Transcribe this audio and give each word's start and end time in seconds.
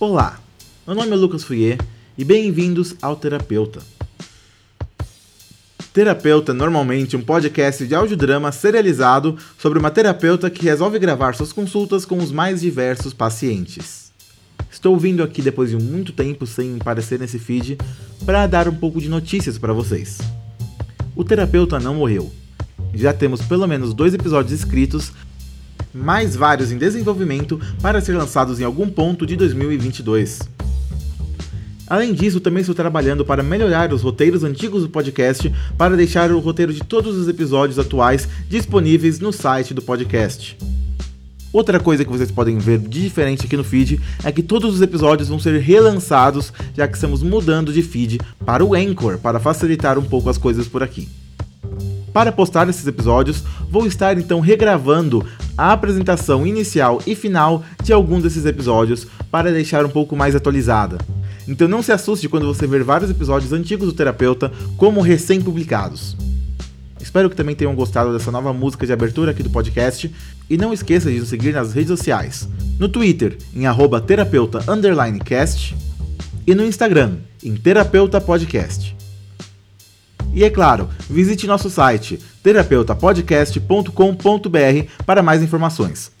Olá, 0.00 0.38
meu 0.86 0.94
nome 0.94 1.10
é 1.10 1.16
Lucas 1.16 1.42
Fouier 1.42 1.76
e 2.16 2.24
bem-vindos 2.24 2.94
ao 3.02 3.16
Terapeuta. 3.16 3.80
Terapeuta 5.92 6.52
é 6.52 6.54
normalmente 6.54 7.16
um 7.16 7.20
podcast 7.20 7.84
de 7.84 7.96
audiodrama 7.96 8.52
serializado 8.52 9.36
sobre 9.58 9.76
uma 9.76 9.90
terapeuta 9.90 10.48
que 10.48 10.64
resolve 10.64 11.00
gravar 11.00 11.34
suas 11.34 11.52
consultas 11.52 12.04
com 12.04 12.18
os 12.18 12.30
mais 12.30 12.60
diversos 12.60 13.12
pacientes. 13.12 14.12
Estou 14.70 14.96
vindo 14.96 15.20
aqui 15.20 15.42
depois 15.42 15.70
de 15.70 15.76
muito 15.76 16.12
tempo 16.12 16.46
sem 16.46 16.76
aparecer 16.80 17.18
nesse 17.18 17.40
feed 17.40 17.76
para 18.24 18.46
dar 18.46 18.68
um 18.68 18.76
pouco 18.76 19.00
de 19.00 19.08
notícias 19.08 19.58
para 19.58 19.72
vocês. 19.72 20.18
O 21.16 21.24
terapeuta 21.24 21.80
não 21.80 21.96
morreu. 21.96 22.32
Já 22.94 23.12
temos 23.12 23.42
pelo 23.42 23.66
menos 23.66 23.92
dois 23.92 24.14
episódios 24.14 24.52
escritos 24.52 25.12
mais 25.94 26.36
vários 26.36 26.72
em 26.72 26.78
desenvolvimento 26.78 27.60
para 27.80 28.00
ser 28.00 28.12
lançados 28.12 28.60
em 28.60 28.64
algum 28.64 28.88
ponto 28.88 29.26
de 29.26 29.36
2022. 29.36 30.40
Além 31.88 32.12
disso, 32.12 32.38
também 32.38 32.60
estou 32.60 32.74
trabalhando 32.74 33.24
para 33.24 33.42
melhorar 33.42 33.92
os 33.92 34.02
roteiros 34.02 34.44
antigos 34.44 34.82
do 34.82 34.90
podcast 34.90 35.52
para 35.76 35.96
deixar 35.96 36.30
o 36.30 36.38
roteiro 36.38 36.72
de 36.72 36.84
todos 36.84 37.16
os 37.16 37.28
episódios 37.28 37.78
atuais 37.78 38.28
disponíveis 38.48 39.18
no 39.20 39.32
site 39.32 39.72
do 39.72 39.80
podcast. 39.80 40.56
Outra 41.50 41.80
coisa 41.80 42.04
que 42.04 42.10
vocês 42.10 42.30
podem 42.30 42.58
ver 42.58 42.78
de 42.78 43.00
diferente 43.00 43.46
aqui 43.46 43.56
no 43.56 43.64
feed 43.64 43.98
é 44.22 44.30
que 44.30 44.42
todos 44.42 44.74
os 44.74 44.82
episódios 44.82 45.30
vão 45.30 45.38
ser 45.38 45.58
relançados, 45.60 46.52
já 46.76 46.86
que 46.86 46.94
estamos 46.94 47.22
mudando 47.22 47.72
de 47.72 47.82
feed 47.82 48.20
para 48.44 48.62
o 48.62 48.74
Anchor 48.74 49.16
para 49.16 49.40
facilitar 49.40 49.98
um 49.98 50.04
pouco 50.04 50.28
as 50.28 50.36
coisas 50.36 50.68
por 50.68 50.82
aqui. 50.82 51.08
Para 52.12 52.30
postar 52.30 52.68
esses 52.68 52.86
episódios, 52.86 53.42
vou 53.70 53.86
estar 53.86 54.18
então 54.18 54.40
regravando 54.40 55.24
a 55.58 55.72
apresentação 55.72 56.46
inicial 56.46 57.02
e 57.04 57.16
final 57.16 57.64
de 57.82 57.92
algum 57.92 58.20
desses 58.20 58.46
episódios 58.46 59.08
para 59.28 59.52
deixar 59.52 59.84
um 59.84 59.90
pouco 59.90 60.14
mais 60.14 60.36
atualizada. 60.36 60.98
Então 61.48 61.66
não 61.66 61.82
se 61.82 61.90
assuste 61.90 62.28
quando 62.28 62.46
você 62.46 62.66
ver 62.66 62.84
vários 62.84 63.10
episódios 63.10 63.52
antigos 63.52 63.88
do 63.88 63.92
Terapeuta 63.92 64.52
como 64.76 65.00
recém-publicados. 65.00 66.16
Espero 67.00 67.28
que 67.30 67.36
também 67.36 67.56
tenham 67.56 67.74
gostado 67.74 68.12
dessa 68.12 68.30
nova 68.30 68.52
música 68.52 68.86
de 68.86 68.92
abertura 68.92 69.30
aqui 69.30 69.42
do 69.42 69.50
podcast 69.50 70.14
e 70.48 70.56
não 70.56 70.72
esqueça 70.72 71.10
de 71.10 71.18
nos 71.18 71.28
seguir 71.28 71.52
nas 71.54 71.72
redes 71.72 71.88
sociais. 71.88 72.48
No 72.78 72.88
Twitter, 72.88 73.36
em 73.54 73.62
terapeuta_cast 74.06 75.76
e 76.46 76.54
no 76.54 76.64
Instagram, 76.64 77.16
em 77.42 77.56
terapeuta 77.56 78.20
podcast. 78.20 78.97
E 80.38 80.44
é 80.44 80.50
claro, 80.50 80.88
visite 81.10 81.48
nosso 81.48 81.68
site 81.68 82.20
terapeutapodcast.com.br 82.44 85.02
para 85.04 85.20
mais 85.20 85.42
informações. 85.42 86.12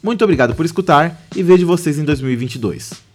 Muito 0.00 0.22
obrigado 0.22 0.54
por 0.54 0.64
escutar 0.64 1.20
e 1.34 1.42
vejo 1.42 1.66
vocês 1.66 1.98
em 1.98 2.04
2022. 2.04 3.09